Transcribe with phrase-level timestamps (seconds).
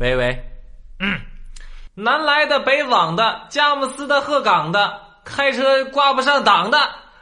[0.00, 0.44] 喂喂，
[0.98, 1.20] 嗯，
[1.94, 6.76] 南来的、北往的、佳木斯的、鹤岗的，开车挂不上档的，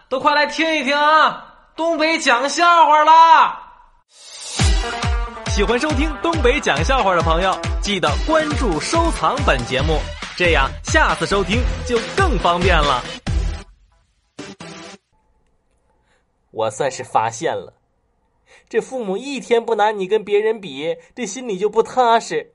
[0.09, 1.55] 都快来听一听啊！
[1.77, 3.61] 东北讲笑话啦！
[5.49, 9.99] 喜欢收听东北讲笑话的朋友，记得关注、收藏本节目，
[10.35, 13.05] 这样下次收听就更方便了。
[16.51, 17.75] 我算是发现了，
[18.71, 22.55] 这父母一天不拿你跟别人比，这心里就不踏实。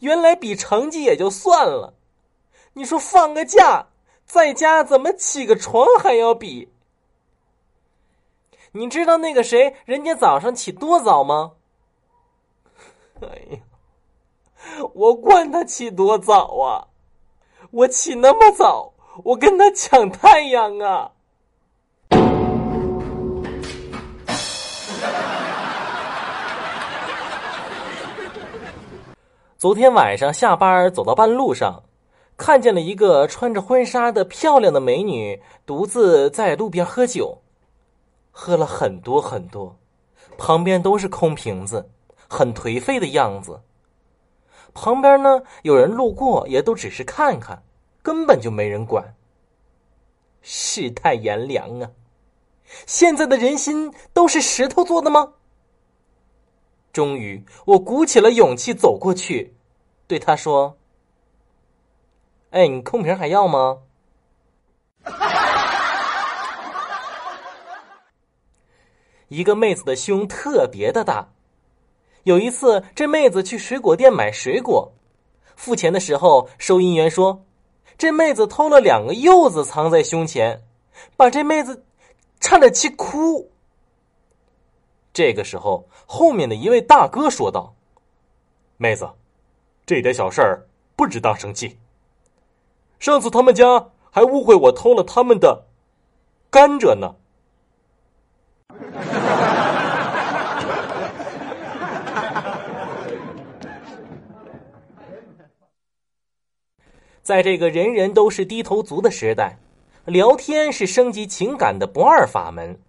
[0.00, 1.94] 原来比成绩也就算了，
[2.74, 3.86] 你说放个假
[4.24, 6.72] 在家怎么起个床还要比？
[8.72, 11.52] 你知道那个谁，人家早上起多早吗？
[13.20, 13.58] 哎呀，
[14.94, 16.88] 我管他起多早啊！
[17.70, 21.11] 我起那么早，我跟他抢太阳啊！
[29.62, 31.84] 昨天晚上下班走到半路上，
[32.36, 37.38] 看见了一个穿着婚纱的漂亮的美女，独自在路边喝酒，
[38.32, 39.76] 喝了很多很多，
[40.36, 41.88] 旁边都是空瓶子，
[42.28, 43.60] 很颓废的样子。
[44.74, 47.62] 旁边呢，有人路过，也都只是看看，
[48.02, 49.14] 根本就没人管。
[50.40, 51.88] 世态炎凉啊！
[52.84, 55.34] 现在的人心都是石头做的吗？
[56.92, 59.54] 终于，我鼓起了勇气走过去，
[60.06, 60.76] 对他说
[62.50, 63.78] ：“哎，你空瓶还要吗？”
[69.28, 71.30] 一个妹子的胸特别的大。
[72.24, 74.92] 有一次，这妹子去水果店买水果，
[75.56, 77.44] 付钱的时候，收银员说
[77.96, 80.62] ：“这妹子偷了两个柚子藏在胸前，
[81.16, 81.84] 把这妹子
[82.38, 83.50] 差点气哭。”
[85.12, 87.74] 这个时候，后面的一位大哥说道
[88.78, 89.10] ：“妹子，
[89.84, 90.66] 这点小事儿
[90.96, 91.76] 不值当生气。
[92.98, 95.66] 上次他们家还误会我偷了他们的
[96.48, 97.16] 甘蔗呢。
[107.22, 109.58] ”在这个人人都是低头族的时代，
[110.06, 112.80] 聊天是升级情感的不二法门。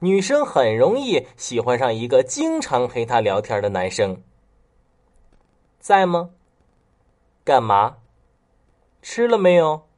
[0.00, 4.22] 女生很容易喜欢上一个经常陪她聊天的男生。
[5.78, 6.30] 在吗？
[7.44, 7.98] 干嘛？
[9.02, 9.88] 吃了没有？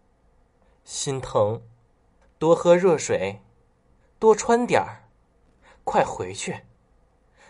[0.84, 1.62] 心疼，
[2.38, 3.40] 多喝热水，
[4.18, 5.08] 多穿点儿，
[5.84, 6.62] 快回去，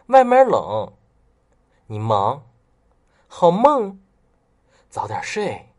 [0.07, 0.93] 外面冷。
[1.87, 2.47] 你忙，
[3.29, 3.99] 好梦，
[4.91, 5.71] 早点睡。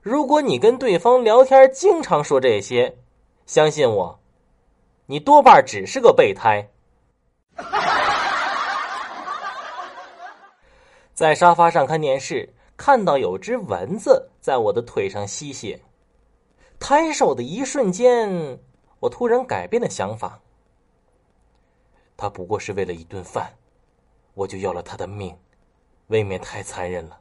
[0.00, 2.96] 如果你跟对方聊天经常说这些，
[3.44, 4.17] 相信我。
[5.10, 6.68] 你多半只是个备胎。
[11.14, 15.80] 在沙发上看电视，看到有只蚊子在我的腿上吸血，
[16.78, 18.60] 抬手的一瞬间，
[19.00, 20.38] 我突然改变了想法。
[22.14, 23.50] 他不过是为了一顿饭，
[24.34, 25.34] 我就要了他的命，
[26.08, 27.18] 未免太残忍了。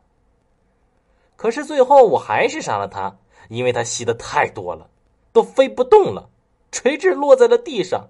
[1.38, 3.18] 可是最后我还是杀了他，
[3.48, 4.90] 因为他吸的太多了，
[5.32, 6.30] 都飞不动了。
[6.72, 8.10] 垂直落在了地上。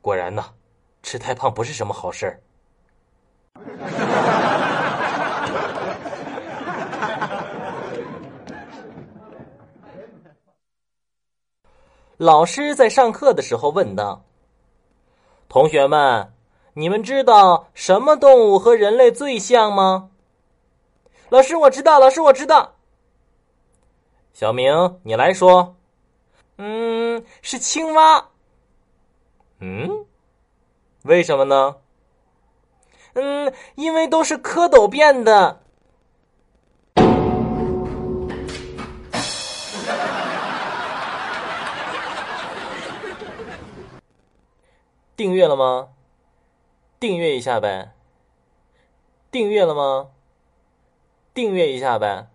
[0.00, 0.44] 果然呢，
[1.02, 2.40] 吃太胖不是什么好事儿。
[12.16, 14.24] 老师在上课的时候问道
[15.48, 16.32] ：“同学们，
[16.74, 20.10] 你们知道什么动物和人类最像吗？”
[21.28, 21.98] 老师，我知道。
[21.98, 22.74] 老师，我知道。
[24.32, 25.76] 小明，你来说。
[26.56, 28.30] 嗯，是青蛙。
[29.60, 30.06] 嗯，
[31.02, 31.76] 为什么呢？
[33.14, 35.60] 嗯，因为都是蝌蚪变的。
[45.16, 45.90] 订阅了吗？
[46.98, 47.92] 订阅一下呗。
[49.30, 50.10] 订阅了吗？
[51.32, 52.28] 订阅一下呗。